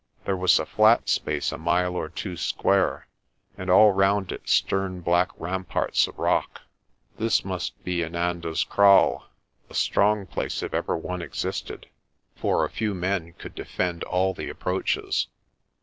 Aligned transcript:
There 0.25 0.35
was 0.35 0.57
a 0.57 0.65
flat 0.65 1.09
space 1.09 1.51
a 1.51 1.59
mile 1.59 1.95
or 1.95 2.09
two 2.09 2.35
square, 2.35 3.05
and 3.55 3.69
all 3.69 3.91
round 3.91 4.31
it 4.31 4.49
stern 4.49 5.01
black 5.01 5.29
ramparts 5.37 6.07
of 6.07 6.17
rock. 6.17 6.61
This 7.19 7.45
must 7.45 7.83
be 7.83 8.01
Inanda's 8.01 8.63
Kraal, 8.63 9.29
a 9.69 9.75
strong 9.75 10.25
place 10.25 10.63
if 10.63 10.73
ever 10.73 10.97
one 10.97 11.21
existed, 11.21 11.87
for 12.35 12.65
a 12.65 12.69
few 12.71 12.95
men 12.95 13.33
could 13.33 13.53
defend 13.53 14.03
all 14.05 14.33
the 14.33 14.49
approaches. 14.49 15.27